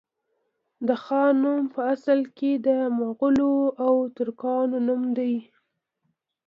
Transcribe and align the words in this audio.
د 0.87 0.89
خان 1.03 1.33
نوم 1.43 1.61
په 1.73 1.81
اصل 1.93 2.19
کي 2.37 2.51
د 2.67 2.69
مغولو 2.97 3.55
او 3.85 3.93
ترکانو 4.17 4.77
نوم 4.87 5.01
دی 5.17 5.35